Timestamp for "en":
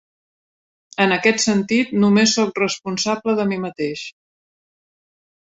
1.03-1.11